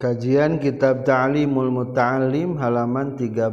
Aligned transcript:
Kajian 0.00 0.56
Kitab 0.56 1.04
Ta'limul 1.04 1.68
Muta'alim 1.68 2.56
halaman 2.56 3.20
13 3.20 3.52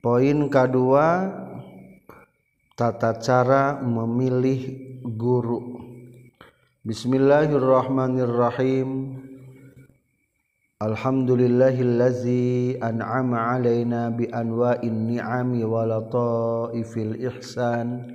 Poin 0.00 0.48
kedua 0.48 1.28
Tata 2.72 3.20
cara 3.20 3.84
memilih 3.84 4.72
guru. 5.12 5.76
Bismillahirrahmanirrahim. 6.88 9.20
Alhamdulillahillazi 10.80 12.80
an'ama 12.80 13.52
alaina 13.52 14.08
bi 14.08 14.24
anwa'in 14.32 15.04
ni'ami 15.04 15.68
wa 15.68 15.84
lataifil 15.84 17.20
ihsan 17.20 18.08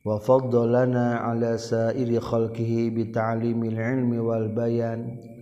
wa 0.00 0.16
faddalana 0.16 1.28
ala 1.28 1.60
sa'iri 1.60 2.16
khalqihi 2.16 2.88
bi 2.88 3.12
ta'limil 3.12 3.76
ilmi 3.76 4.16
wal 4.16 4.48
bayan 4.48 5.33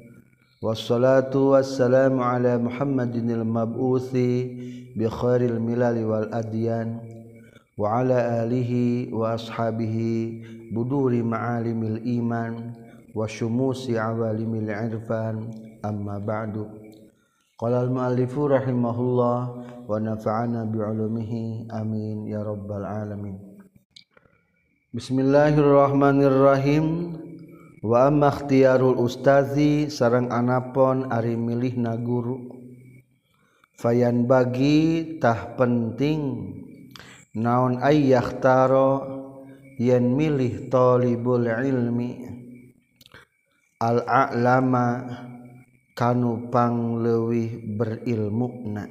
Wassalatu 0.63 1.59
wassalamu 1.59 2.23
ala 2.23 2.55
Muhammadin 2.55 3.35
al-mab'uthi 3.35 4.95
bi 4.95 5.11
khairil 5.11 5.59
milali 5.59 6.07
wal 6.07 6.31
adyan 6.31 7.03
wa 7.75 7.99
ala 7.99 8.47
alihi 8.47 9.11
wa 9.11 9.35
ashabihi 9.35 10.71
buduri 10.71 11.19
ma'alimil 11.19 11.99
iman 12.15 12.79
wa 13.11 13.27
syumusi 13.27 13.99
awalimil 13.99 14.71
irfan 14.71 15.51
amma 15.83 16.23
ba'du 16.23 16.71
qala 17.59 17.83
al-muallifu 17.83 18.47
rahimahullah 18.47 19.39
wa 19.83 19.91
nafa'ana 19.99 20.63
bi'ulumihi 20.71 21.75
amin 21.75 22.31
ya 22.31 22.47
rabbal 22.47 22.87
alamin 22.87 23.35
Bismillahirrahmanirrahim 24.95 27.19
wa 27.83 28.07
amma 28.07 28.31
ikhtiyarul 28.31 29.03
ustazi 29.03 29.91
sarang 29.91 30.31
anapon 30.31 31.11
ari 31.11 31.35
milih 31.35 31.77
na 31.83 31.99
guru. 31.99 32.63
Fayan 33.77 34.31
bagi 34.31 35.19
tah 35.19 35.59
penting 35.59 36.55
naon 37.35 37.83
ay 37.83 38.15
yakhtaro 38.15 38.91
yen 39.83 40.15
milih 40.15 40.71
talibul 40.71 41.43
ilmi. 41.43 42.31
Al 43.83 44.07
a'lama 44.07 44.87
kanu 45.93 46.49
pang 46.49 47.03
leuwih 47.05 47.77
berilmuna 47.77 48.89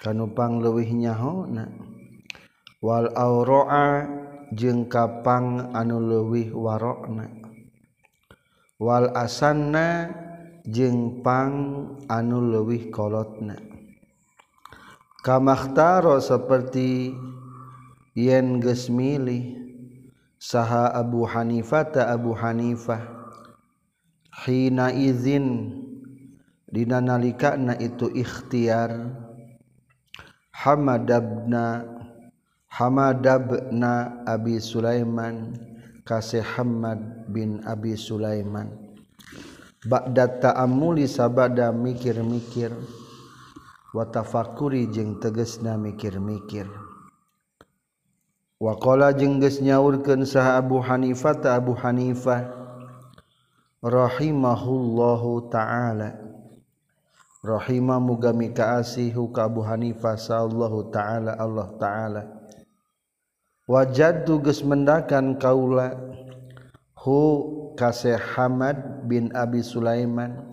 kanu 0.00 0.32
pang 0.32 0.62
leuwih 0.64 0.88
nyahona 0.96 1.68
wal 2.80 3.12
auraa 3.12 4.25
jeung 4.54 4.86
kapang 4.86 5.74
anu 5.74 5.98
leuwih 5.98 6.54
warokna. 6.54 7.26
Wal 8.76 9.10
asanna 9.16 10.12
jeung 10.68 11.24
pang 11.24 11.54
anu 12.06 12.38
leuwih 12.44 12.92
kolotna. 12.92 13.56
Kamahtaro 15.24 16.22
seperti 16.22 17.10
yen 18.14 18.62
geus 18.62 18.86
milih 18.86 19.58
saha 20.38 20.94
Abu 20.94 21.26
Hanifah 21.26 21.84
ta 21.90 22.02
Abu 22.14 22.30
Hanifah. 22.36 23.02
Hina 24.46 24.92
izin 24.92 25.74
dina 26.70 27.02
nalikana 27.02 27.74
itu 27.80 28.06
ikhtiar. 28.12 29.10
Hamad 30.56 31.10
ibn 31.10 31.52
Hamadabna 32.76 34.20
Abi 34.28 34.60
Sulaiman 34.60 35.56
kasih 36.04 36.44
Hamad 36.44 37.24
bin 37.32 37.64
Abi 37.64 37.96
Sulaiman. 37.96 38.68
Ba'da 39.88 40.28
ta'amuli 40.28 41.08
sabada 41.08 41.72
mikir-mikir 41.72 42.76
wa 43.96 44.04
tafakuri 44.12 44.92
jeung 44.92 45.16
tegesna 45.16 45.80
mikir-mikir. 45.80 46.68
Wa 48.60 48.76
qala 48.76 49.16
jeung 49.16 49.40
geus 49.40 49.64
nyaurkeun 49.64 50.28
saha 50.28 50.60
Abu 50.60 50.76
Hanifah 50.84 51.32
ta 51.32 51.56
Abu 51.56 51.72
Hanifah 51.72 52.44
rahimahullahu 53.80 55.48
ta'ala. 55.48 56.12
Rahimah 57.40 58.04
muga 58.04 58.36
mikaasihu 58.36 59.32
ka 59.32 59.48
Abu 59.48 59.64
Hanifah 59.64 60.20
sallallahu 60.20 60.92
ta'ala 60.92 61.40
Allah 61.40 61.68
ta'ala 61.80 62.36
wajadu 63.66 64.38
geus 64.46 64.62
mendakan 64.62 65.42
kaula 65.42 65.98
hu 66.94 67.18
kase 67.74 68.14
Hamad 68.14 69.06
bin 69.10 69.34
Abi 69.34 69.60
Sulaiman 69.60 70.46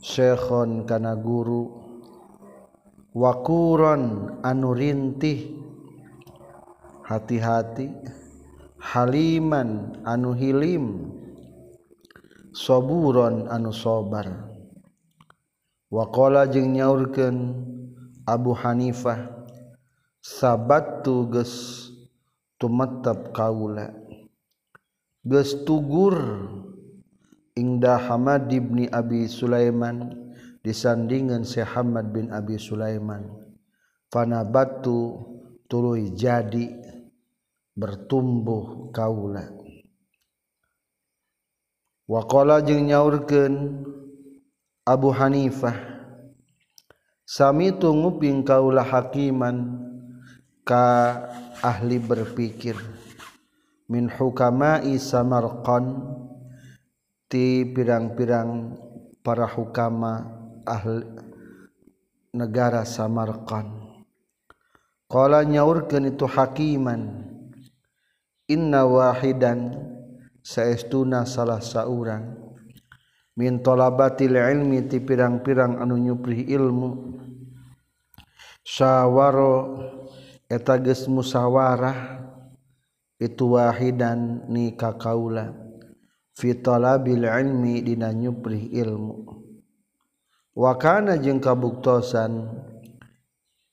syekhon 0.00 0.86
kana 0.86 1.18
guru. 1.18 1.76
Wakuron 3.18 4.38
anu 4.46 4.70
rintih 4.78 5.58
hati-hati. 7.02 7.90
Haliman 8.78 9.98
anu 10.06 10.38
hilim 10.38 11.10
soburon 12.54 13.50
anu 13.50 13.74
sobar. 13.74 14.46
Wakola 15.90 16.46
jeung 16.46 16.78
nyaurkeun 16.78 17.58
Abu 18.22 18.54
Hanifah 18.54 19.18
sabat 20.22 21.02
tuges 21.02 21.87
tumetep 22.58 23.30
kaula. 23.30 23.94
Geus 25.22 25.62
tugur 25.62 26.18
ingda 27.54 27.98
Hamad 27.98 28.50
bin 28.50 28.90
Abi 28.90 29.30
Sulaiman 29.30 30.14
disandingan 30.62 31.46
Syekh 31.46 31.74
Hamad 31.74 32.10
bin 32.10 32.34
Abi 32.34 32.58
Sulaiman. 32.58 33.24
Fanabatu 34.08 35.22
tuluy 35.68 36.12
jadi 36.16 36.74
bertumbuh 37.76 38.90
kaula. 38.90 39.52
Waqala 42.08 42.64
jeung 42.64 42.88
nyaurkeun 42.88 43.84
Abu 44.88 45.12
Hanifah 45.12 45.76
sami 47.28 47.76
tu 47.76 47.92
nguping 47.92 48.40
kaula 48.40 48.80
hakiman 48.80 49.87
ka 50.68 51.16
ahli 51.64 51.96
berpikir. 51.96 52.76
Min 53.88 54.12
hukama'i 54.12 55.00
Samarqand 55.00 55.96
ti 57.24 57.64
pirang-pirang 57.64 58.76
para 59.24 59.48
hukama 59.48 60.28
ahli 60.68 61.08
negara 62.36 62.84
Samarqand 62.84 64.04
qala 65.08 65.40
nyaurkeun 65.40 66.12
itu 66.12 66.28
hakiman 66.28 67.24
inna 68.44 68.84
wahidan 68.84 69.72
saestuna 70.44 71.24
salah 71.24 71.64
saurang 71.64 72.36
min 73.40 73.64
talabatil 73.64 74.36
ilmi 74.36 74.84
ti 74.84 75.00
pirang-pirang 75.00 75.80
anu 75.80 75.96
nyupri 75.96 76.44
ilmu. 76.50 77.16
Syawaro 78.68 79.54
eta 80.48 80.80
geus 80.80 81.04
musawarah 81.04 82.24
itu 83.20 83.52
wahidan 83.52 84.48
ni 84.48 84.72
ka 84.72 84.96
kaula 84.96 85.52
fi 86.32 86.56
talabil 86.56 87.28
ilmi 87.28 87.84
dina 87.84 88.08
nyuprih 88.16 88.72
ilmu. 88.72 89.28
Wa 90.56 90.74
kana 90.80 91.20
jeung 91.20 91.38
kabuktosan 91.38 92.48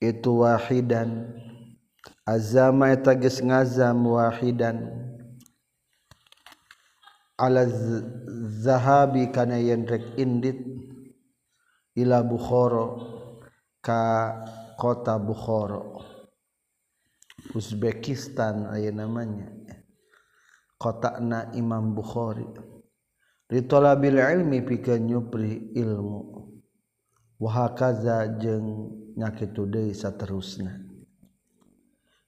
itu 0.04 0.44
wahidan 0.44 1.32
azama 2.28 2.92
eta 2.92 3.16
geus 3.16 3.40
ngazam 3.40 4.04
wahidan. 4.04 4.92
Ala 7.40 7.68
zahabi 8.64 9.32
kana 9.32 9.60
yen 9.60 9.88
rek 9.88 10.16
indit. 10.20 10.60
Ila 11.96 12.20
bukhara 12.28 13.00
ka 13.80 14.04
kota 14.76 15.16
bukhara. 15.16 16.15
Uzbekistan 17.56 18.68
aya 18.68 18.92
namanya. 18.92 19.48
Kotakna 20.76 21.56
Imam 21.56 21.96
Bukhari. 21.96 22.44
Ritolabil 23.48 24.20
ilmi 24.20 24.60
pikeun 24.60 25.08
nyupri 25.08 25.72
ilmu. 25.72 26.36
Wahakaza 27.40 28.28
jeung 28.44 28.92
nyakitu 29.16 29.64
deui 29.72 29.96
saterusna. 29.96 30.84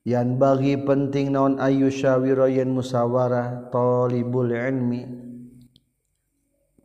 Yan 0.07 0.39
bagi 0.39 0.79
penting 0.79 1.35
naon 1.35 1.59
ayu 1.59 1.91
syawira 1.91 2.47
yen 2.47 2.71
musawarah 2.71 3.67
talibul 3.67 4.47
ilmi. 4.47 5.03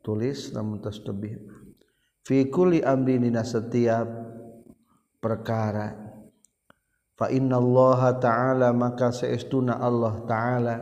Tulis 0.02 0.50
namun 0.50 0.82
tas 0.82 0.98
tebih. 0.98 1.38
Fi 2.26 2.50
kulli 2.50 2.82
amrin 2.82 3.38
setiap 3.46 4.10
perkara 5.22 6.11
fa 7.16 7.28
innallaha 7.28 8.16
ta'ala 8.18 8.72
maka 8.72 9.12
saestuna 9.12 9.78
Allah 9.78 10.14
ta'ala 10.24 10.76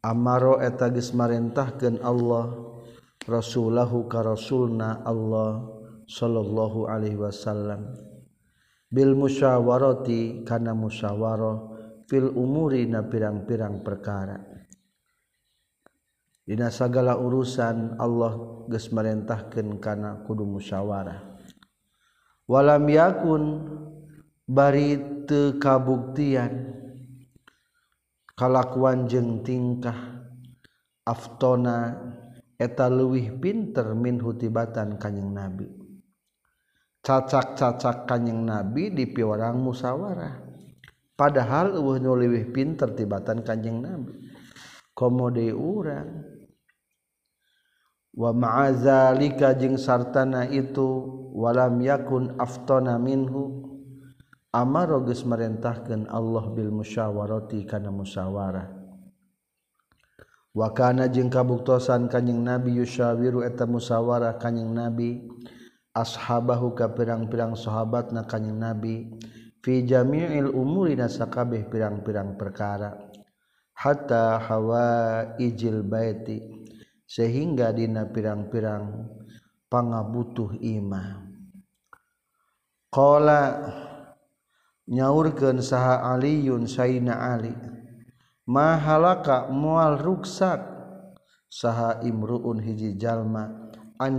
amaro 0.00 0.56
eta 0.64 0.88
geus 0.88 1.12
marentahkeun 1.12 2.00
Allah 2.00 2.56
rasulahu 3.28 4.08
ka 4.08 4.24
rasulna 4.24 5.04
Allah 5.04 5.60
sallallahu 6.08 6.88
alaihi 6.88 7.20
wasallam. 7.20 7.92
Bil 8.90 9.14
musyawarati 9.14 10.42
kana 10.42 10.74
musyawarah 10.74 11.70
fil 12.10 12.32
umuri 12.34 12.90
na 12.90 13.06
pirang-pirang 13.06 13.86
perkara. 13.86 14.34
Dina 16.42 16.66
sagala 16.74 17.14
urusan 17.14 18.00
Allah 18.02 18.66
geus 18.66 18.90
marentahkeun 18.90 19.78
kana 19.78 20.26
kudu 20.26 20.42
musyawarah. 20.42 21.38
Walam 22.50 22.90
yakun 22.90 23.42
bari 24.42 25.19
teu 25.30 25.62
kabuktian. 25.62 26.74
Kalakuan 28.34 29.06
jeung 29.06 29.46
tingkah. 29.46 30.26
Aftona 31.06 31.94
eta 32.58 32.90
leuwih 32.90 33.38
pinter 33.38 33.94
min 33.94 34.18
hutibatan 34.18 34.98
kanjing 34.98 35.30
nabi. 35.30 35.70
Cacak-cacak 37.00 38.10
kanjing 38.10 38.42
nabi 38.42 38.90
di 38.90 39.06
piwarang 39.08 39.56
musyawarah 39.62 40.50
padahal 41.16 41.76
eueuh 41.76 41.96
nu 42.00 42.16
pinter 42.50 42.90
tibatan 42.92 43.46
kanjing 43.46 43.80
nabi. 43.80 44.12
Komo 44.92 45.32
deui 45.32 45.54
urang. 45.54 46.26
Wa 48.10 48.34
ma'azalika 48.34 49.54
jeung 49.54 49.78
sartana 49.78 50.44
itu 50.50 51.06
walam 51.32 51.78
yakun 51.78 52.36
aftona 52.42 52.98
minhu 52.98 53.69
Amar 54.50 54.90
geus 55.06 55.22
merentahkan 55.22 56.10
Allah 56.10 56.44
bil 56.50 56.74
musyawarati 56.74 57.62
kana 57.70 57.94
musyawarah. 57.94 58.66
Wakana 60.50 61.06
jeung 61.06 61.30
kabuktosan 61.30 62.10
kanjing 62.10 62.42
nabi 62.42 62.74
yusyawiru 62.74 63.46
eta 63.46 63.62
musyawarah 63.70 64.34
kanjing 64.42 64.74
nabi 64.74 65.22
ashabahu 65.94 66.74
ka 66.74 66.90
pirang-pirang 66.90 67.54
sahabat 67.54 68.10
na 68.10 68.26
kanjing 68.26 68.58
nabi 68.58 69.06
fi 69.62 69.86
jami'il 69.86 70.50
umuri 70.50 70.98
nasakabeh 70.98 71.70
pirang-pirang 71.70 72.34
perkara 72.34 72.98
hatta 73.78 74.42
hawa 74.42 74.90
ijil 75.38 75.86
baiti 75.86 76.42
sehingga 77.06 77.70
dina 77.70 78.10
pirang-pirang 78.10 79.06
pangabutuh 79.70 80.58
imam 80.58 81.30
qala 82.90 83.42
nyaurkeun 84.90 85.62
saha 85.62 86.02
aliyun 86.12 86.66
sayna 86.66 87.38
ali. 87.38 87.54
Mahalaka 88.50 89.46
mual 89.54 89.96
ruksak. 90.02 90.66
Saha 91.50 92.02
imruun 92.06 92.62
hiji 92.62 92.94
jalma 92.94 93.70
an 93.98 94.14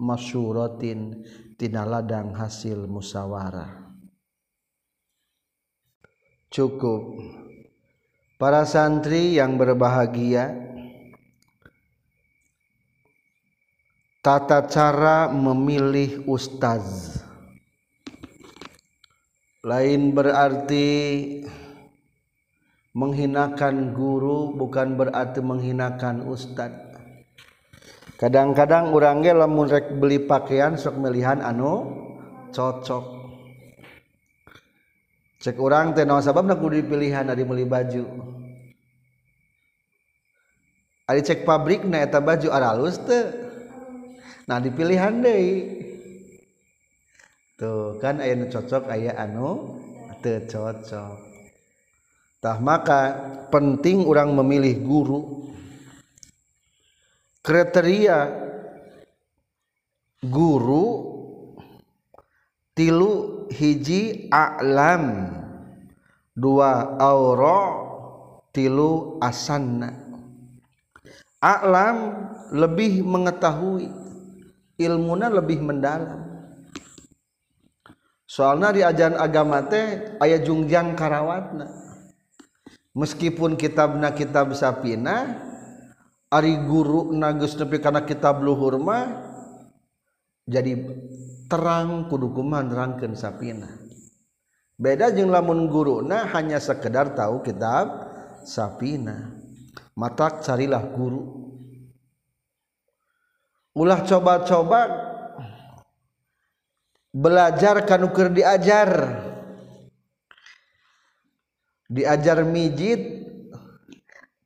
masyuratin 0.00 1.24
tina 1.60 1.84
ladang 1.84 2.32
hasil 2.32 2.88
musyawarah. 2.88 3.92
Cukup. 6.48 7.20
Para 8.40 8.64
santri 8.64 9.36
yang 9.36 9.60
berbahagia 9.60 10.56
tata 14.24 14.64
cara 14.64 15.28
memilih 15.28 16.24
ustaz 16.24 17.19
lain 19.60 20.16
berarti 20.16 20.88
menghinakan 22.96 23.92
guru 23.92 24.56
bukan 24.56 24.96
berarti 24.96 25.44
menghinakan 25.44 26.24
ustad. 26.24 26.72
kadang-kadang 28.16 28.92
orangnya 28.92 29.36
lamun 29.36 29.68
rek 29.68 30.00
beli 30.00 30.24
pakaian 30.24 30.80
sok 30.80 30.96
melihan 30.96 31.44
anu 31.44 31.92
cocok 32.56 33.04
cek 35.40 35.56
orang 35.56 35.96
teh 35.96 36.04
naon 36.04 36.20
sabab 36.20 36.48
kudu 36.56 36.84
dipilihan 36.84 37.28
ari 37.28 37.44
beli 37.48 37.64
baju 37.64 38.04
ari 41.08 41.20
cek 41.20 41.48
pabrik 41.48 41.84
na 41.88 42.04
eta 42.04 42.20
baju 42.20 42.48
aralus 42.52 43.00
teu. 43.00 43.28
nah 44.44 44.60
dipilihan 44.60 45.16
deui 45.20 45.89
kan 48.00 48.24
aya 48.24 48.40
cocok 48.48 48.88
aya 48.88 49.12
anu 49.20 49.76
cocok. 50.24 51.16
Maka 52.40 53.00
penting 53.52 54.08
orang 54.08 54.32
memilih 54.32 54.80
guru. 54.80 55.20
Kriteria 57.40 58.28
guru 60.24 60.88
tilu 62.76 63.44
hiji 63.52 64.28
alam 64.32 65.32
dua 66.36 66.96
auro 67.00 67.60
tilu 68.52 69.20
asanna. 69.20 69.92
Alam 71.40 71.96
lebih 72.52 73.00
mengetahui 73.00 73.88
ilmuna 74.76 75.32
lebih 75.32 75.64
mendalam 75.64 76.29
soalnya 78.30 78.70
di 78.70 78.86
ajaran 78.86 79.18
agama 79.18 79.66
teh 79.66 80.14
aya 80.22 80.38
jungjang 80.38 80.94
karawatna. 80.94 81.66
Meskipun 82.94 83.58
kitabna 83.58 84.14
kitab 84.14 84.54
sapina 84.54 85.34
ari 86.30 86.54
guru 86.62 87.10
nagus 87.10 87.58
nepi 87.58 87.82
karena 87.82 88.06
kitab 88.06 88.38
luhur 88.38 88.78
mah 88.78 89.26
jadi 90.46 90.78
terang 91.50 92.06
kudu 92.06 92.30
kumaha 92.30 92.66
nerangkeun 92.66 93.18
sapina. 93.18 93.66
Beda 94.78 95.10
jeung 95.10 95.34
lamun 95.34 95.66
guruna 95.66 96.30
hanya 96.30 96.62
sekedar 96.62 97.18
tahu 97.18 97.42
kitab 97.42 97.90
sapina. 98.46 99.34
Matak 99.98 100.46
carilah 100.46 100.86
guru. 100.94 101.50
Ulah 103.74 104.02
coba-coba 104.02 105.09
belajar 107.14 107.82
kan 107.86 108.02
ukur 108.06 108.30
diajar. 108.30 108.90
Diajar 111.90 112.46
mijit. 112.46 113.26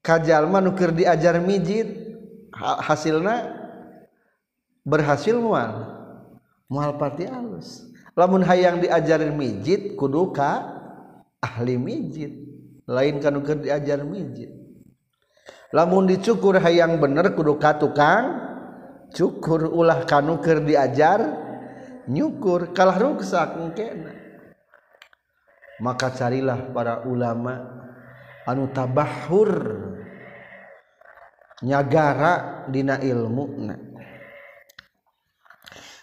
Kajjalman 0.04 0.68
ukir 0.68 0.92
diajar 0.92 1.40
mijit. 1.40 2.16
Hasilnya 2.56 3.52
berhasil 4.84 5.36
mual. 5.40 5.92
Mualpati 6.68 7.28
halus 7.28 7.94
lamun 8.14 8.46
hayang 8.46 8.78
diajarin 8.78 9.34
mijit 9.34 9.98
kuduka 9.98 10.64
ahli 11.42 11.76
mijit. 11.76 12.32
Lain 12.86 13.18
kan 13.18 13.34
ukir 13.36 13.58
diajar 13.60 14.06
mijit. 14.06 14.54
Lamun 15.74 16.06
dicukur 16.06 16.62
hayang 16.62 17.02
bener 17.02 17.34
kuduka 17.34 17.74
tukang 17.76 18.38
cukur 19.10 19.66
ulah 19.66 20.06
kan 20.06 20.26
ukir 20.30 20.62
diajar 20.62 21.43
nyukur 22.10 22.72
kalah 22.76 22.98
ruksak 23.00 23.56
mungkin 23.56 24.10
maka 25.80 26.12
carilah 26.14 26.70
para 26.70 27.02
ulama 27.08 27.84
anu 28.46 28.70
tabahur 28.70 29.50
nyagara 31.64 32.66
dina 32.68 33.00
ilmu 33.00 33.44
na. 33.64 33.76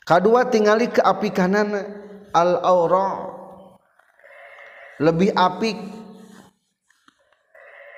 kedua 0.04 0.50
tingali 0.50 0.90
keapikanan 0.90 1.70
al 2.34 2.52
aura 2.66 3.32
lebih 5.02 5.34
apik. 5.34 5.78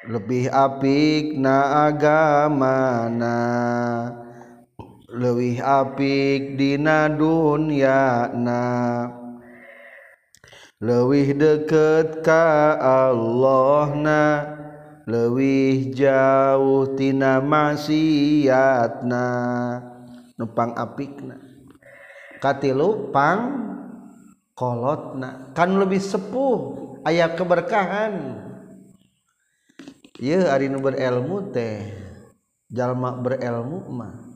Lebih 0.08 0.48
apik 0.52 1.36
na 1.36 1.88
agama 1.92 3.08
na. 3.12 3.36
lewih 5.14 5.62
apik 5.62 6.58
dina 6.58 7.06
dunya 7.06 8.34
na 8.34 8.62
lewih 10.82 11.38
deket 11.38 12.26
ka 12.26 12.74
Allah 12.82 13.94
na 13.94 14.22
lewih 15.06 15.94
jauh 15.94 16.98
tina 16.98 17.38
maksiat 17.46 19.06
na 19.06 19.26
nupang 20.42 20.74
apikna. 20.74 21.38
Katilu 22.42 23.14
pang 23.14 23.42
kolotna. 24.58 25.54
Kan 25.56 25.78
lebih 25.78 26.02
sepuh 26.02 26.60
ayat 27.06 27.38
keberkahan. 27.38 28.42
Ya 30.20 30.52
hari 30.52 30.68
nu 30.74 30.82
berilmu 30.82 31.54
teh. 31.54 31.88
Jalma 32.74 33.16
berilmu 33.16 33.80
mah. 33.94 34.33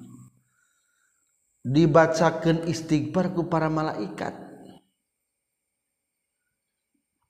dibacakan 1.67 2.63
istighfarku 2.63 3.51
para 3.51 3.67
malaikat. 3.67 4.31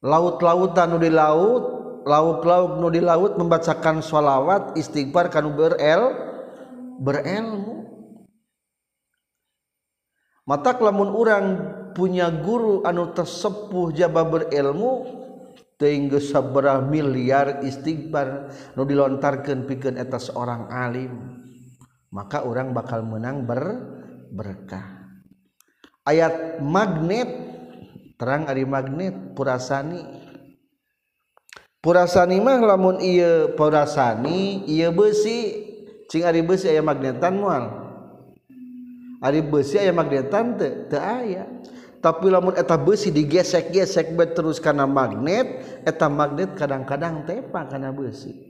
Laut-lautan 0.06 0.94
nu 0.94 0.98
di 1.02 1.10
laut 1.10 1.64
laut-laut 2.06 2.78
nu 2.78 2.88
di 2.94 3.02
laut 3.02 3.34
membacakan 3.36 4.06
sholawat 4.06 4.78
istighfar 4.78 5.34
kanu 5.34 5.58
berel 5.58 6.14
berelmu. 7.02 7.76
Mata 10.48 10.72
lamun 10.80 11.12
orang 11.12 11.46
punya 11.92 12.32
guru 12.32 12.86
anu 12.86 13.12
tersepuh 13.12 13.92
jaba 13.92 14.24
berilmu 14.24 15.04
tinggi 15.76 16.24
seberapa 16.24 16.80
miliar 16.80 17.66
istighfar 17.66 18.54
nu 18.78 18.88
dilontarkan 18.88 19.68
pikir 19.68 19.98
atas 20.00 20.32
orang 20.32 20.72
alim 20.72 21.44
maka 22.14 22.48
orang 22.48 22.72
bakal 22.72 23.04
menang 23.04 23.44
ber 23.44 23.97
berkah. 24.32 25.08
Ayat 26.08 26.64
magnet 26.64 27.28
terang 28.16 28.48
ari 28.48 28.64
magnet 28.64 29.36
purasani. 29.36 30.00
Purasani 31.84 32.40
mah 32.40 32.64
lamun 32.64 32.98
iya 33.04 33.52
purasani 33.52 34.66
iya 34.66 34.90
besi 34.90 35.68
cing 36.08 36.24
ari 36.24 36.42
besi 36.44 36.72
aya 36.72 36.80
magnetan 36.80 37.36
mual. 37.36 37.66
Ari 39.20 39.44
besi 39.44 39.76
aya 39.76 39.92
magnetan 39.92 40.56
teu 40.56 40.88
teu 40.88 41.04
aya. 41.04 41.44
Tapi 41.98 42.32
lamun 42.32 42.56
eta 42.56 42.80
besi 42.80 43.12
digesek-gesek 43.12 44.16
terus 44.32 44.64
karena 44.64 44.88
magnet 44.88 45.82
eta 45.84 46.08
magnet 46.08 46.56
kadang-kadang 46.56 47.28
tepa 47.28 47.68
karena 47.68 47.92
besi 47.92 48.47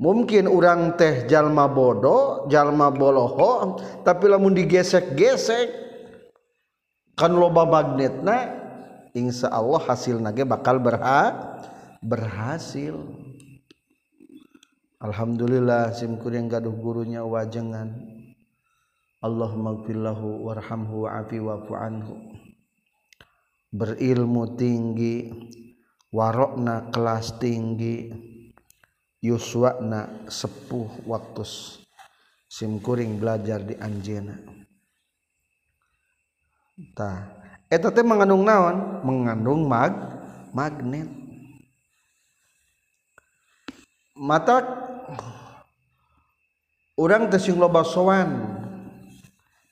mungkin 0.00 0.50
orang 0.50 0.98
teh 0.98 1.26
jalma 1.30 1.70
bodoh 1.70 2.50
jalma 2.50 2.90
boloho 2.90 3.78
tapi 4.02 4.26
lamun 4.26 4.54
digesek-gesek 4.54 5.70
kan 7.14 7.30
loba 7.30 7.62
magnetna 7.62 8.50
insya 9.14 9.54
Allah 9.54 9.78
hasil 9.78 10.18
nage 10.18 10.42
bakal 10.42 10.82
berha 10.82 11.54
berhasil. 12.04 13.00
Alhamdulillah 15.00 15.96
simkur 15.96 16.36
yang 16.36 16.52
gaduh 16.52 16.72
gurunya 16.76 17.24
wajengan. 17.24 17.96
Allahumma 19.24 19.80
gfirlahu 19.80 20.44
warhamhu 20.44 21.08
wa'afi 21.08 21.40
wa'fu 21.40 21.72
anhu. 21.72 22.14
Berilmu 23.72 24.52
tinggi 24.60 25.32
warokna 26.12 26.92
kelas 26.92 27.40
tinggi. 27.40 28.12
Yuswana 29.24 30.28
sepuh 30.28 31.08
waktu 31.08 31.48
simkuring 32.44 33.16
belajar 33.16 33.64
di 33.64 33.72
Anjena 33.80 34.36
eta 37.70 37.88
teh 37.90 38.02
mengandung 38.02 38.42
naon? 38.42 39.02
Mengandung 39.06 39.66
mag 39.66 39.94
magnet. 40.54 41.06
Mata 44.14 44.62
orang 46.94 47.30
tesing 47.30 47.58
loba 47.58 47.82
sowan. 47.82 48.62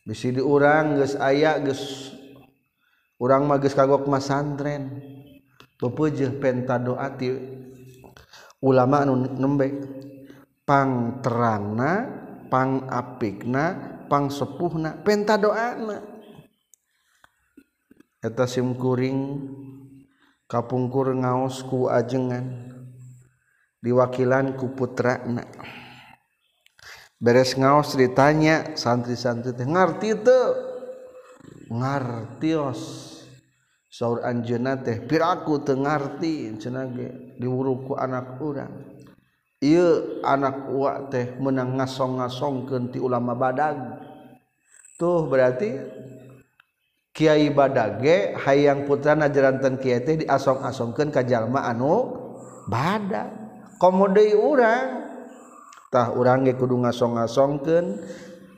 Bisi 0.02 0.35
di 0.35 0.42
urang 0.42 0.99
geus 0.99 1.14
aya 1.14 1.62
geus 1.62 2.11
urang 3.23 3.47
mah 3.47 3.62
geus 3.62 3.71
kagok 3.71 4.11
masantren 4.11 4.99
pepeujeuh 5.78 6.42
penta 6.42 6.75
doa 6.75 7.06
ti 7.14 7.30
ulama 8.62 9.02
anu 9.02 9.26
nembe 9.26 9.66
pang 10.62 11.19
terana 11.19 12.07
pang 12.47 12.87
apikna 12.87 13.99
pang 14.07 14.31
sepuhna 14.31 15.02
penta 15.02 15.35
doana. 15.35 15.99
Eta 18.23 18.47
simkuring 18.47 19.42
kapungkur 20.47 21.11
ngaos 21.11 21.66
ku 21.66 21.90
ajengan 21.90 22.71
diwakilan 23.83 24.54
ku 24.54 24.71
putrana. 24.78 25.42
Beres 27.19 27.54
ngaos 27.59 27.99
ditanya 27.99 28.78
santri-santri 28.78 29.54
teh 29.54 29.66
ngarti 29.66 30.11
teu? 30.23 30.50
Ngartios 31.71 33.12
saur 33.92 34.25
anjeuna 34.25 34.80
teh 34.80 35.04
piraku 35.04 35.61
teu 35.61 35.76
ngarti 35.76 36.56
cenah 36.56 36.88
ge 36.96 37.08
ku 37.84 37.92
anak 37.92 38.40
urang. 38.40 38.72
Ieu 39.61 40.18
anak 40.25 40.72
uwa 40.72 41.06
teh 41.12 41.37
meunang 41.37 41.76
ngasong-ngasongkeun 41.76 42.90
ti 42.90 42.99
ulama 42.99 43.37
badag 43.37 43.76
tuh 44.96 45.28
berarti 45.28 45.70
kiai 47.12 47.52
badage 47.52 48.32
hayang 48.42 48.88
putrana 48.88 49.28
jeranten 49.28 49.76
kiai 49.76 50.00
teh 50.02 50.25
diasong-asongkeun 50.25 51.12
ka 51.12 51.22
jalma 51.28 51.68
anu 51.68 52.16
badag 52.66 53.28
deui 54.16 54.32
urang. 54.32 54.88
Tah 55.92 56.16
urang 56.16 56.49
ge 56.49 56.56
kudu 56.56 56.80
ngasong-ngasongkeun 56.80 58.00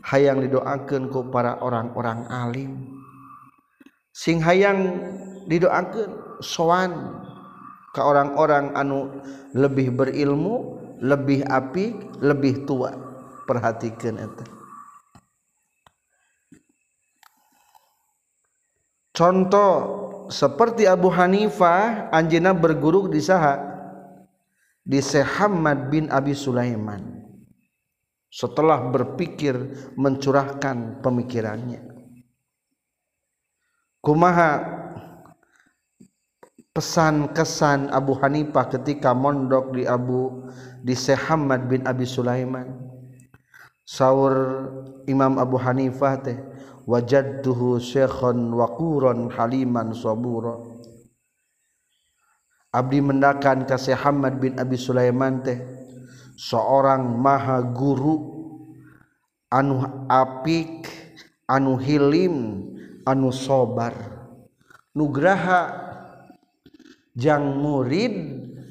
hayang 0.07 0.47
didoakeun 0.47 1.11
ku 1.11 1.27
para 1.27 1.59
orang-orang 1.59 2.31
alim. 2.31 3.04
Sing 4.15 4.39
hayang 4.39 5.03
didoakan 5.51 6.39
sowan 6.39 7.19
ke 7.91 7.99
orang-orang 7.99 8.71
anu 8.79 9.11
lebih 9.59 9.91
berilmu 9.91 10.79
lebih 11.03 11.43
api 11.51 12.15
lebih 12.23 12.63
tua. 12.63 12.95
Perhatikan 13.45 14.17
itu 14.17 14.45
contoh 19.13 19.73
seperti 20.33 20.89
Abu 20.89 21.13
Hanifah 21.13 22.09
anjina 22.09 22.57
berguru 22.57 23.11
di 23.11 23.21
saha? 23.21 23.75
Di 24.81 25.01
Sehamad 25.05 25.93
bin 25.93 26.09
Abi 26.09 26.33
Sulaiman. 26.33 27.21
Setelah 28.33 28.89
berpikir 28.89 29.57
mencurahkan 29.97 31.05
pemikirannya 31.05 31.94
kumaha 34.05 34.61
pesan 36.77 37.33
kesan 37.33 37.89
Abu 37.89 38.13
Hanifah 38.21 38.69
ketika 38.69 39.17
mondok 39.17 39.73
di 39.73 39.89
Abu 39.89 40.45
di 40.85 40.93
Syekh 40.93 41.33
Hamad 41.33 41.67
bin 41.67 41.89
Abi 41.89 42.05
Sulaiman? 42.05 42.69
Saur 43.85 44.33
Imam 45.09 45.41
Abu 45.41 45.57
Hanifah 45.57 46.21
teh 46.21 46.37
wajadtuhu 46.85 47.81
syekhon 47.81 48.53
waquron 48.53 49.33
haliman 49.33 49.97
sabura. 49.97 50.61
Abdi 52.75 53.01
mendakan 53.01 53.65
ka 53.65 53.81
Syekh 53.81 54.05
Hamad 54.05 54.37
bin 54.37 54.61
Abi 54.61 54.77
Sulaiman 54.77 55.41
teh 55.41 55.63
seorang 56.35 57.07
maha 57.07 57.63
guru 57.63 58.35
anu 59.49 59.87
apik 60.11 60.91
anu 61.47 61.79
hilim 61.79 62.67
anu 63.05 63.31
sobar. 63.31 63.95
Nugraha 64.95 65.75
jang 67.15 67.61
murid 67.63 68.15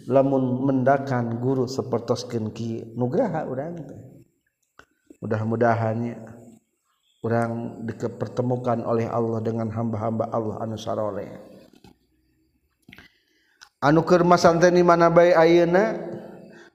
lamun 0.08 0.68
mendakan 0.68 1.40
guru 1.40 1.70
sepertoskeun 1.70 2.52
ki 2.52 2.96
nugraha 2.98 3.48
urang 3.48 3.80
teh. 3.80 4.02
Mudah-mudahannya 5.24 6.20
orang 7.24 7.80
dipertemukan 7.88 8.84
oleh 8.84 9.08
Allah 9.08 9.40
dengan 9.40 9.72
hamba-hamba 9.72 10.28
Allah 10.28 10.60
anu 10.60 10.76
saroleh. 10.76 11.32
Anu 13.84 14.04
keur 14.04 14.24
masantren 14.28 14.76
di 14.76 14.84
mana 14.84 15.08
bae 15.12 15.36
ayeuna? 15.36 15.96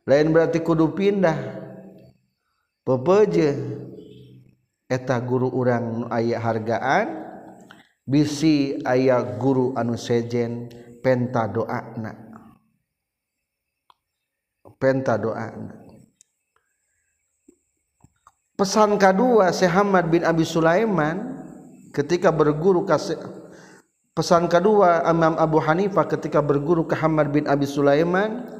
Lain 0.09 0.29
berarti 0.33 0.61
kudu 0.65 0.93
pindah. 0.97 1.37
Pepeje. 2.85 3.57
Eta 4.89 5.21
guru 5.21 5.53
urang 5.53 5.85
nu 6.01 6.05
aya 6.09 6.41
hargaan 6.41 7.28
bisi 8.09 8.81
ayah 8.89 9.37
guru 9.37 9.77
anu 9.77 10.01
sejen 10.01 10.73
penta 11.05 11.45
doana. 11.45 12.17
Penta 14.81 15.21
doana. 15.21 15.77
Pesan 18.59 18.99
kedua 18.99 19.55
Syekh 19.55 19.71
Hamad 19.71 20.11
bin 20.11 20.27
Abi 20.27 20.43
Sulaiman 20.43 21.47
ketika 21.95 22.35
berguru 22.35 22.83
ke 22.83 22.97
pesan 24.17 24.51
kedua 24.51 25.07
Imam 25.07 25.39
Abu 25.39 25.63
Hanifah 25.63 26.11
ketika 26.11 26.43
berguru 26.43 26.83
ke 26.83 26.99
Hamad 26.99 27.31
bin 27.31 27.47
Abi 27.47 27.71
Sulaiman 27.71 28.51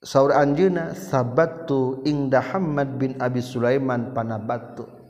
saur 0.00 0.32
anjeuna 0.32 0.96
sabattu 0.96 2.00
ingda 2.08 2.40
Hamad 2.40 2.96
bin 2.96 3.20
Abi 3.20 3.44
Sulaiman 3.44 4.16
panabatu. 4.16 5.01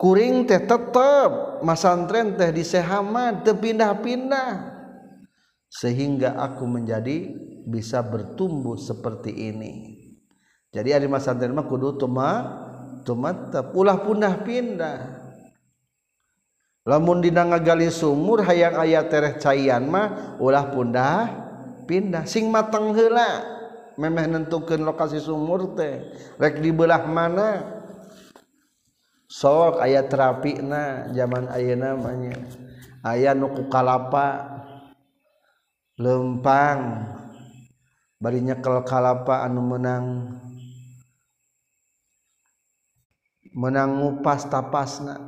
Kuring 0.00 0.48
teh 0.48 0.64
tetap 0.64 1.60
masantren 1.60 2.32
teh 2.40 2.48
di 2.48 2.64
sehaman 2.64 3.44
terpindah-pindah 3.44 4.80
sehingga 5.68 6.40
aku 6.40 6.64
menjadi 6.64 7.36
bisa 7.68 8.00
bertumbuh 8.00 8.80
seperti 8.80 9.52
ini. 9.52 10.00
Jadi 10.72 10.96
ada 10.96 11.04
masantren 11.04 11.52
mah 11.52 11.68
kudu 11.68 12.00
tuma 12.00 12.48
tumatep 13.04 13.76
ulah 13.76 14.00
punah 14.00 14.40
pindah 14.40 14.98
lamun 16.88 17.20
dina 17.20 17.44
ngagali 17.44 17.92
sumur 17.92 18.40
hayang 18.40 18.80
aya 18.80 19.04
tereh 19.04 19.36
caian 19.36 19.84
mah 19.84 20.40
ulah 20.40 20.72
pundah 20.72 21.28
pindah 21.84 22.24
sing 22.24 22.48
mateng 22.48 22.96
heula 22.96 23.44
memeh 24.00 24.24
nentukeun 24.32 24.80
lokasi 24.80 25.20
sumur 25.20 25.76
teh. 25.76 26.16
Rek 26.40 26.64
di 26.64 26.72
belah 26.72 27.04
mana 27.04 27.79
sok 29.30 29.78
ayat 29.78 30.10
terapi 30.10 30.58
na 30.58 31.06
zaman 31.14 31.46
aya 31.54 31.78
namanya 31.78 32.34
ayaah 33.06 33.36
nuku 33.36 33.70
kalapa. 33.70 34.58
Lempang. 36.00 37.06
Bari 38.20 38.40
nyekel 38.40 38.84
kalapa 38.84 39.44
anu 39.44 39.64
menang 39.64 40.04
menang 43.52 44.00
ngupas 44.00 44.48
tapasna. 44.48 45.20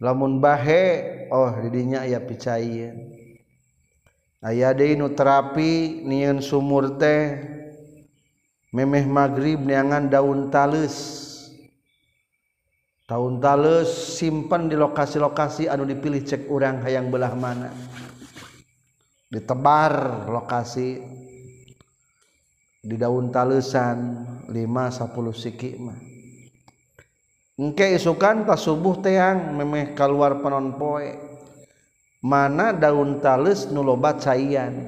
Lamun 0.00 0.40
bahe 0.40 1.28
oh 1.28 1.52
didinya 1.60 2.04
aya 2.04 2.24
picain 2.24 2.96
aya 4.40 4.72
deui 4.72 4.96
nu 4.96 5.12
terapi 5.12 6.04
nieun 6.04 6.40
sumur 6.40 6.96
teh. 6.96 7.36
Memeh 8.70 9.02
magrib 9.02 9.66
neangan 9.66 10.06
daun 10.08 10.48
talus. 10.48 11.29
tahun 13.10 13.42
talus 13.42 13.90
simpen 13.90 14.70
di 14.70 14.78
lokasi-lokasi 14.78 15.66
anu 15.66 15.82
dipilih 15.82 16.22
cek 16.22 16.46
urang 16.46 16.78
hayang 16.86 17.10
belah 17.10 17.34
mana. 17.34 17.74
Ditebar 19.26 20.26
lokasi. 20.30 21.18
Di 22.80 22.96
daun 22.96 23.34
talusan 23.34 23.98
5-10 24.46 24.54
siki 25.34 25.70
mah. 25.82 25.98
Engke 27.60 27.92
isukan 27.92 28.46
pas 28.48 28.56
subuh 28.56 29.02
teang 29.02 29.58
memeh 29.58 29.92
keluar 29.98 30.38
panon 30.38 30.78
poe. 30.78 31.10
Mana 32.22 32.70
daun 32.70 33.18
talus 33.18 33.66
nu 33.74 33.82
loba 33.82 34.16
caian. 34.22 34.86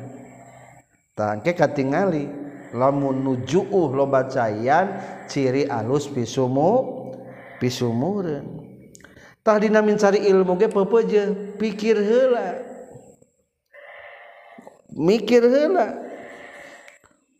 Tah 1.12 1.36
engke 1.36 1.58
katingali 1.58 2.30
lamun 2.70 3.18
nujuuh 3.18 3.92
loba 3.92 4.30
caian 4.30 4.94
ciri 5.26 5.66
alus 5.68 6.08
pisumu 6.08 7.01
pisumurentah 7.62 9.78
mencari 9.78 10.26
ilmu 10.26 10.58
ge 10.58 10.66
pepeje 10.66 11.30
pikir 11.62 12.02
hela 12.02 12.58
mikir 14.90 15.46
hela 15.46 16.02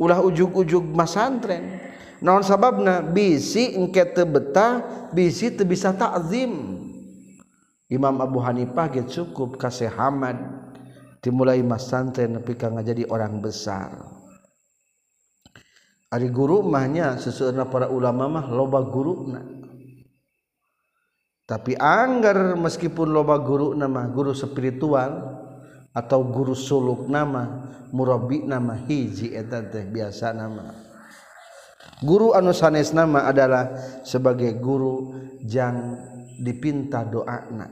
ulah 0.03 0.19
ujug-ujug 0.19 0.83
masantren. 0.83 1.79
Naon 2.23 2.47
sababna? 2.47 3.03
Bisi 3.03 3.75
engke 3.75 4.03
teu 4.15 4.27
betah 4.27 4.83
bisi 5.11 5.51
teu 5.55 5.67
bisa 5.67 5.91
takzim 5.91 6.79
Imam 7.91 8.15
Abu 8.23 8.39
Hanifah 8.39 8.91
ge 8.91 9.03
cukup 9.07 9.59
ka 9.59 9.71
Syekh 9.71 9.95
Hamad 9.95 10.39
dimulai 11.23 11.63
masantren 11.63 12.39
nepi 12.39 12.55
ka 12.55 12.71
ngajadi 12.71 13.11
orang 13.11 13.43
besar. 13.43 13.91
Ari 16.13 16.29
guru 16.29 16.61
mahnya 16.61 17.17
sesuatu 17.17 17.57
para 17.73 17.89
ulama 17.89 18.29
mah 18.29 18.47
loba 18.53 18.85
guru 18.85 19.33
na. 19.33 19.62
tapi 21.43 21.75
anggar 21.75 22.55
meskipun 22.55 23.11
loba 23.11 23.37
guru 23.43 23.75
nama 23.75 24.07
guru 24.07 24.31
spiritual 24.31 25.43
atau 25.93 26.25
guru 26.25 26.57
suluk 26.57 27.11
nama 27.11 27.69
murabi 27.93 28.47
nama 28.47 28.75
hiji 28.75 29.37
eta 29.37 29.61
teh 29.61 29.85
biasa 29.85 30.33
nama. 30.33 30.73
Guru 32.03 32.35
anu 32.35 32.51
sanes 32.51 32.91
nama 32.91 33.31
adalah 33.31 33.79
sebagai 34.03 34.59
guru 34.59 35.15
yang 35.47 35.99
dipinta 36.43 37.07
doana. 37.07 37.69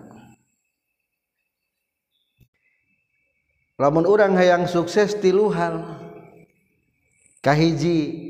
Lamun 3.80 4.04
orang 4.04 4.36
hayang 4.36 4.68
sukses 4.68 5.16
tilu 5.18 5.50
hal 5.50 5.98
kahiji 7.40 8.28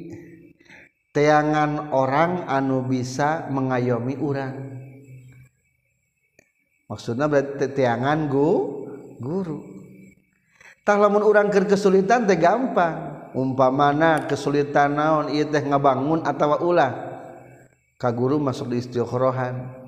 teangan 1.11 1.91
orang 1.91 2.47
anu 2.47 2.87
bisa 2.87 3.51
mengayomi 3.51 4.15
orang 4.23 4.55
maksudnya 6.91 7.31
tiangan 7.71 8.27
gu 8.27 8.51
guru. 9.23 9.63
Tah 10.83 10.99
lamun 10.99 11.23
urang 11.23 11.47
keur 11.55 11.71
kesulitan 11.71 12.27
teh 12.27 12.35
gampang. 12.35 13.31
Umpamana 13.31 14.27
kesulitan 14.27 14.99
naon 14.99 15.31
ieu 15.31 15.47
teh 15.47 15.63
ngabangun 15.63 16.27
atawa 16.27 16.59
ulah. 16.67 16.93
Ka 17.95 18.11
guru 18.11 18.43
masuk 18.43 18.75
di 18.75 18.83
istiqorohan 18.83 19.81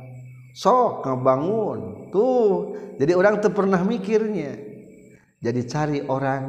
sok 0.53 1.09
ngabangun 1.09 2.13
tuh. 2.13 2.77
Jadi 3.01 3.13
orang 3.17 3.41
tuh 3.41 3.51
pernah 3.51 3.81
mikirnya 3.83 4.53
jadi 5.43 5.61
cari 5.67 5.99
orang 6.07 6.45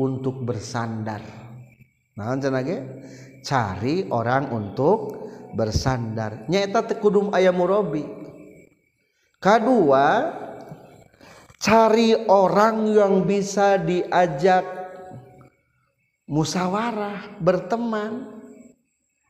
untuk 0.00 0.46
bersandar. 0.46 1.20
Nah 2.16 2.32
cenage 2.38 2.76
cari 3.44 4.08
orang 4.08 4.48
untuk 4.54 5.28
bersandar. 5.52 6.48
Nyaeta 6.48 6.86
tekudum 6.86 7.34
ayam 7.36 7.60
murabi 7.60 8.21
kedua 9.42 10.38
cari 11.58 12.14
orang 12.30 12.86
yang 12.94 13.26
bisa 13.26 13.76
diajak 13.82 14.62
musyawarah 16.30 17.42
berteman 17.42 18.40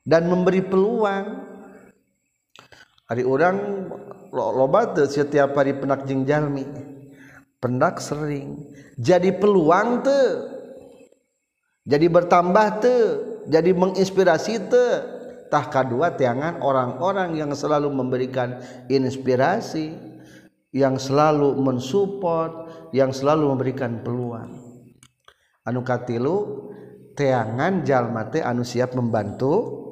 dan 0.04 0.28
memberi 0.28 0.60
peluang. 0.60 1.50
Hari 3.08 3.24
orang 3.28 3.56
loba 4.32 4.96
tuh 4.96 5.04
setiap 5.04 5.52
hari 5.52 5.76
penak 5.76 6.08
jeng 6.08 6.24
jalmi 6.24 6.64
pendak 7.60 8.00
sering. 8.00 8.56
Jadi 8.96 9.32
peluang 9.36 10.00
tuh 10.00 10.28
jadi 11.82 12.06
bertambah 12.06 12.66
tuh 12.80 13.04
jadi 13.50 13.74
menginspirasi 13.74 14.70
tuh 14.70 14.92
tah 15.52 15.68
kedua 15.68 16.16
tiangan 16.16 16.64
orang-orang 16.64 17.36
yang 17.36 17.52
selalu 17.52 17.92
memberikan 17.92 18.56
inspirasi 18.88 19.92
yang 20.72 20.96
selalu 20.96 21.52
mensupport 21.60 22.72
yang 22.96 23.12
selalu 23.12 23.52
memberikan 23.52 24.00
peluang. 24.00 24.56
Anu 25.68 25.84
katilu 25.84 26.72
teangan 27.12 27.84
jalma 27.84 28.32
teh 28.32 28.40
anu 28.40 28.64
siap 28.64 28.96
membantu 28.96 29.84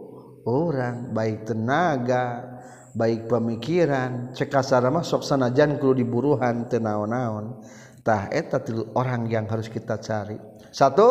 orang. 0.49 1.13
Baik 1.13 1.53
tenaga 1.53 2.57
baik 2.97 3.31
pemikiran 3.31 4.35
cek 4.35 4.51
kasar 4.51 4.83
mah 4.91 5.05
sok 5.05 5.23
sanajan 5.23 5.79
kudu 5.79 6.01
diburuhan 6.01 6.67
teu 6.73 6.81
naon-naon. 6.81 7.61
Tah 8.01 8.33
eta 8.33 8.65
tilu 8.65 8.97
orang 8.97 9.29
yang 9.29 9.45
harus 9.45 9.69
kita 9.69 10.01
cari. 10.01 10.41
Satu 10.73 11.09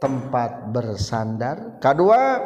tempat 0.00 0.72
bersandar. 0.72 1.76
Kedua 1.76 2.40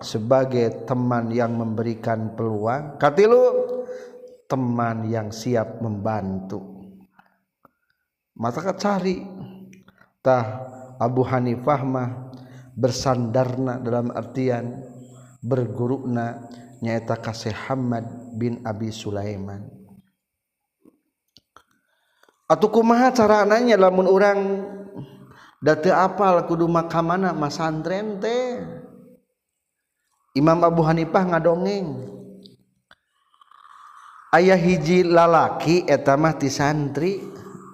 sebagai 0.00 0.86
teman 0.86 1.30
yang 1.34 1.54
memberikan 1.54 2.34
peluang. 2.34 2.98
Katilu 2.98 3.42
teman 4.48 5.06
yang 5.10 5.28
siap 5.30 5.78
membantu. 5.84 6.62
Maka 8.38 8.74
cari. 8.78 9.22
Tah 10.18 10.44
Abu 10.98 11.22
Hanifah 11.22 11.80
mah 11.86 12.10
bersandarna 12.74 13.78
dalam 13.78 14.10
artian 14.10 14.82
berguruna 15.42 16.46
nyaita 16.82 17.18
kasih 17.18 17.54
Hamad 17.54 18.34
bin 18.34 18.62
Abi 18.66 18.90
Sulaiman. 18.90 19.66
Atau 22.48 22.72
kumaha 22.72 23.12
cara 23.12 23.44
nanya 23.44 23.76
lamun 23.76 24.08
orang 24.08 24.40
date 25.60 25.92
apal 25.92 26.48
kudu 26.48 26.64
makamana? 26.64 27.36
Masantren 27.36 28.16
teh 28.22 28.77
Imam 30.38 30.62
Abu 30.62 30.86
Hanifah 30.86 31.34
ngadongeng. 31.34 32.14
Ayah 34.30 34.60
hiji 34.60 35.02
lalaki 35.02 35.82
etamah 35.88 36.38
ti 36.38 36.46
santri 36.46 37.18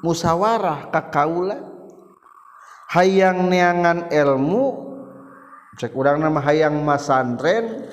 musawarah 0.01 0.89
kakaula 0.89 1.61
hayang 2.95 3.51
neangan 3.51 4.09
ilmu 4.09 4.65
cek 5.77 5.93
urang 5.93 6.23
nama 6.23 6.39
hayang 6.41 6.79
masantren 6.87 7.85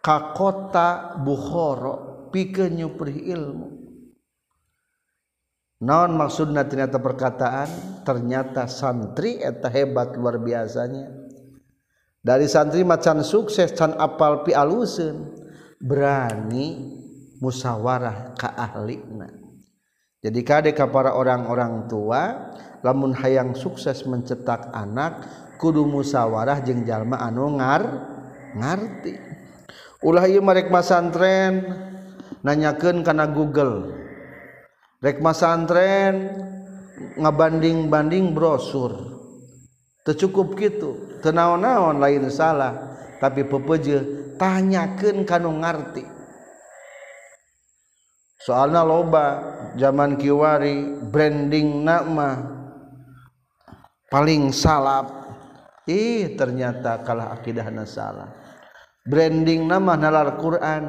ka 0.00 0.32
kota 0.32 1.18
Bukhara 1.18 2.30
pikeun 2.30 2.78
ilmu. 2.78 3.68
Naon 5.82 6.16
maksudna 6.16 6.64
ternyata 6.64 7.02
perkataan? 7.02 8.00
Ternyata 8.06 8.64
santri 8.70 9.42
eta 9.42 9.68
hebat 9.68 10.14
luar 10.16 10.40
biasanya 10.40 11.25
dari 12.26 12.50
santri 12.50 12.82
macan 12.82 13.22
sukses 13.22 13.70
can 13.70 13.94
apal 13.94 14.42
pi 14.42 14.50
alusen. 14.50 15.46
Berani 15.76 16.72
musyawarah 17.38 18.32
ka 18.32 18.48
ahlina 18.56 19.28
jadi 20.26 20.40
kade 20.42 20.70
ka 20.74 20.90
para 20.90 21.14
orang-orang 21.14 21.86
tua 21.86 22.50
lamun 22.82 23.14
hayang 23.14 23.54
sukses 23.54 24.02
mencetak 24.10 24.74
anak 24.74 25.22
kudu 25.54 25.86
musyawarah 25.86 26.66
jeung 26.66 26.82
jalma 26.82 27.22
anu 27.22 27.62
ngar 27.62 27.82
ngarti. 28.58 29.22
Ulah 30.02 30.26
ieu 30.26 30.42
marek 30.42 30.66
masantren 30.66 31.62
nanyakeun 32.42 33.06
kana 33.06 33.30
Google. 33.30 33.94
Rek 34.98 35.22
masantren 35.22 36.26
ngabanding-banding 37.22 38.34
brosur. 38.34 39.14
Tercukup 40.02 40.58
gitu 40.58 41.05
tenaon-naon 41.20 42.00
lain 42.00 42.28
salah 42.32 42.96
tapi 43.20 43.44
pepeje 43.48 44.02
tanyakan 44.36 45.24
kanu 45.24 45.50
ngarti. 45.60 46.04
Soalnya 48.46 48.86
loba 48.86 49.26
zaman 49.74 50.14
kiwari 50.14 51.02
branding 51.10 51.82
nama 51.82 52.38
paling 54.06 54.54
salap. 54.54 55.26
Ih 55.86 56.34
ternyata 56.38 57.02
kalah 57.02 57.34
akidahna 57.34 57.82
salah. 57.82 58.30
Branding 59.02 59.66
nama 59.66 59.98
nalar 59.98 60.38
Quran. 60.38 60.84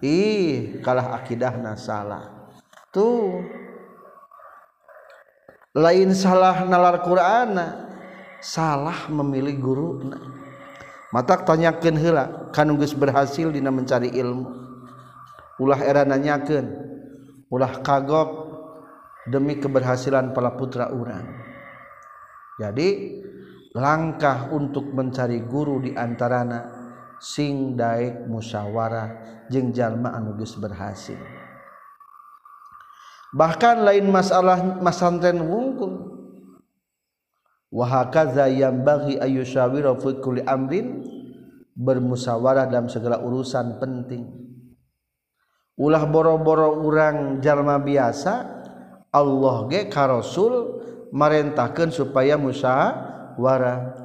Ih 0.00 0.80
kalah 0.80 1.16
akidahna 1.20 1.76
salah. 1.76 2.48
Tuh. 2.88 3.40
Lain 5.74 6.14
salah 6.14 6.62
nalar 6.70 7.02
Qur'ana 7.02 7.83
salah 8.44 9.08
memilih 9.08 9.56
guru. 9.56 9.88
Mata 11.08 11.40
tanyakan 11.40 11.96
hela 11.96 12.24
kanunggus 12.52 12.92
berhasil 12.92 13.48
dina 13.48 13.72
mencari 13.72 14.12
ilmu. 14.12 14.52
Ulah 15.56 15.80
era 15.80 16.04
nanyakan 16.04 16.68
ulah 17.48 17.80
kagok 17.80 18.30
demi 19.30 19.56
keberhasilan 19.56 20.34
para 20.34 20.50
putra 20.58 20.90
orang 20.90 21.54
jadi 22.54 23.18
langkah 23.74 24.54
untuk 24.54 24.94
mencari 24.94 25.42
guru 25.42 25.82
di 25.82 25.90
antarana 25.90 26.70
sing 27.18 27.74
daik 27.74 28.30
musyawarah 28.30 29.42
jeung 29.50 29.74
jalma 29.74 30.14
anu 30.14 30.38
geus 30.38 30.54
berhasil. 30.54 31.18
Bahkan 33.34 33.82
lain 33.82 34.06
masalah 34.14 34.78
masantren 34.78 35.42
wungkul. 35.42 36.13
Wa 37.74 37.90
hakaza 37.90 38.46
yambaghi 38.46 39.18
ayyushawira 39.18 39.98
fi 39.98 40.14
kulli 40.22 40.46
amrin 40.46 41.02
bermusyawarah 41.74 42.70
dalam 42.70 42.86
segala 42.86 43.18
urusan 43.18 43.82
penting. 43.82 44.30
Ulah 45.74 46.06
boro-boro 46.06 46.86
urang 46.86 47.42
jalma 47.42 47.82
biasa 47.82 48.62
Allah 49.10 49.56
ge 49.66 49.90
ka 49.90 50.06
Rasul 50.06 50.78
marentahkeun 51.10 51.90
supaya 51.90 52.38
musyawarah 52.38 53.98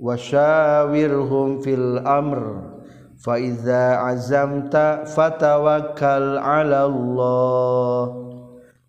wasyawirhum 0.00 1.60
fil 1.60 2.00
amr 2.08 2.72
fa 3.20 3.36
iza 3.36 4.00
azamta 4.08 5.04
fatawakkal 5.04 6.40
'ala 6.40 6.88
Allah. 6.88 8.00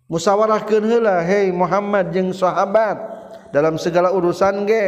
Musyawarahkeun 0.08 0.88
heula 0.88 1.20
hei 1.20 1.52
Muhammad 1.52 2.16
jeung 2.16 2.32
sahabat 2.32 2.96
dalam 3.54 3.80
segala 3.80 4.12
urusan 4.12 4.68
ge. 4.68 4.86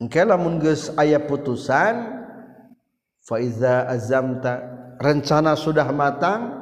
Engke 0.00 0.24
lamun 0.24 0.56
geus 0.56 0.88
aya 0.96 1.20
putusan 1.20 2.24
faiza 3.20 3.84
azamta 3.84 4.64
rencana 4.96 5.52
sudah 5.52 5.92
matang 5.92 6.56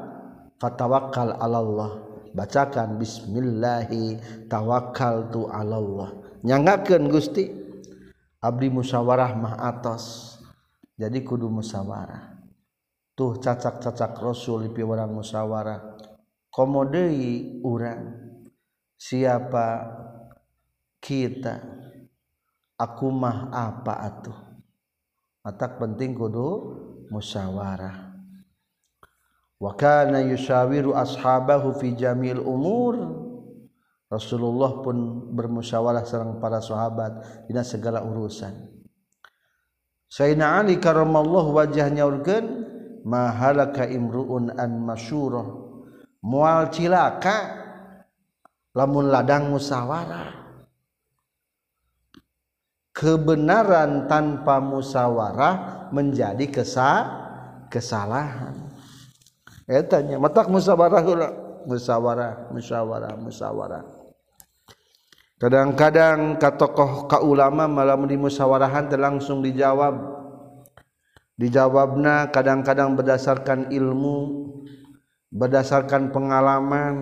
fatawakal 0.59 1.39
Allah 1.39 2.03
bacakan 2.35 2.99
bismillahi 2.99 4.19
tawakkaltu 4.51 5.47
Allah 5.55 6.19
nyangakeun 6.43 7.07
Gusti. 7.07 7.47
Abdi 8.39 8.71
musyawarah 8.71 9.35
mah 9.35 9.59
atos. 9.59 10.39
Jadi 10.95 11.27
kudu 11.27 11.51
musyawarah. 11.51 12.39
Tuh 13.19 13.35
cacak-cacak 13.43 14.15
Rasul 14.23 14.71
di 14.71 14.79
orang 14.79 15.11
musyawarah. 15.11 15.99
Komodei 16.47 17.59
urang 17.67 18.28
siapa 18.99 19.87
kita? 20.99 21.63
Aku 22.79 23.11
mah 23.15 23.51
apa 23.55 23.95
atuh? 24.03 24.39
Atak 25.47 25.79
penting 25.79 26.19
kudu 26.19 26.51
musyawarah. 27.09 28.13
Wa 29.59 29.73
kana 29.75 30.23
yusyawiru 30.23 30.95
ashabahu 30.95 31.75
fi 31.79 31.95
jamil 31.95 32.43
umur. 32.43 32.95
Rasulullah 34.09 34.81
pun 34.81 35.29
bermusyawarah 35.35 36.07
sareng 36.07 36.39
para 36.41 36.63
sahabat 36.63 37.45
dina 37.51 37.61
segala 37.67 38.01
urusan. 38.01 38.55
Sayyidina 40.09 40.65
Ali 40.65 40.81
karamallahu 40.81 41.53
wajahnya 41.53 42.09
urgen 42.09 42.65
mahalaka 43.05 43.85
imruun 43.85 44.55
an 44.57 44.81
masyurah? 44.81 45.45
Mual 46.25 46.73
cilaka 46.73 47.58
lamun 48.79 49.11
ladang 49.11 49.51
musyawarah 49.51 50.31
kebenaran 52.95 54.07
tanpa 54.07 54.63
musyawarah 54.63 55.91
menjadi 55.91 56.47
kesa 56.47 56.91
kesalahan. 57.67 58.55
Etanya 59.67 60.23
matak 60.23 60.47
musyawarah 60.47 61.03
musyawarah 61.67 62.55
musyawarah 62.55 63.15
musyawarah 63.19 63.85
kadang-kadang 65.39 66.35
ka 66.43 66.59
tokoh 66.59 67.07
ka 67.07 67.23
ulama 67.23 67.71
malam 67.71 68.05
di 68.11 68.19
musyawarahan 68.19 68.91
langsung 68.99 69.41
dijawab. 69.41 70.19
Dijawabna 71.39 72.35
kadang-kadang 72.35 72.99
berdasarkan 72.99 73.71
ilmu 73.71 74.51
berdasarkan 75.31 76.11
pengalaman 76.11 76.95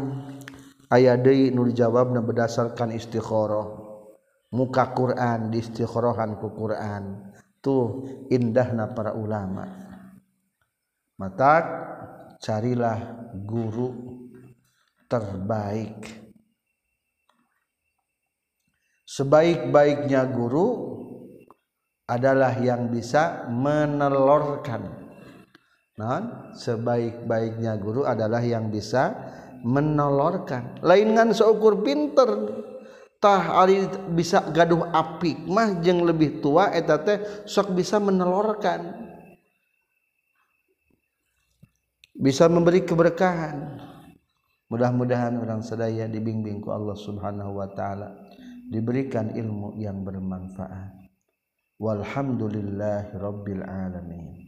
ayat 0.91 1.23
deui 1.23 1.51
nu 1.51 1.67
dijawabna 1.67 2.23
berdasarkan 2.23 2.95
istikharah. 2.95 3.85
Muka 4.55 4.95
Quran 4.95 5.51
di 5.51 5.59
istighrohan 5.61 6.39
ku 6.39 6.55
Quran. 6.55 7.35
Tuh 7.59 8.07
indahna 8.31 8.95
para 8.95 9.13
ulama. 9.13 9.67
Mata 11.19 11.55
carilah 12.39 13.27
guru 13.35 13.91
terbaik. 15.11 16.27
Sebaik-baiknya 19.07 20.23
guru 20.31 20.97
adalah 22.07 22.55
yang 22.63 22.87
bisa 22.87 23.51
menelorkan 23.51 25.07
nah 25.97 26.53
sebaik-baiknya 26.55 27.73
guru 27.81 28.05
adalah 28.05 28.45
yang 28.45 28.69
bisa 28.69 29.17
menolorkan. 29.65 30.83
Lain 30.85 31.15
kan 31.17 31.31
seukur 31.33 31.81
pinter. 31.81 32.29
Bisa 34.15 34.39
gaduh 34.55 34.87
apik 34.95 35.51
mah 35.51 35.83
yang 35.83 36.07
lebih 36.07 36.39
tua 36.39 36.71
eta 36.71 37.03
teh 37.03 37.19
sok 37.43 37.75
bisa 37.75 37.99
menelorkan 37.99 39.07
bisa 42.15 42.47
memberi 42.47 42.87
keberkahan. 42.87 43.83
Mudah-mudahan 44.71 45.43
orang 45.43 45.67
sedaya 45.67 46.07
dibimbingku 46.07 46.71
Allah 46.71 46.95
Subhanahu 46.95 47.59
wa 47.59 47.67
taala. 47.75 48.15
Diberikan 48.71 49.35
ilmu 49.35 49.75
yang 49.79 50.07
bermanfaat. 50.07 51.11
Walhamdulillahirabbil 51.83 53.63
alamin 53.67 54.46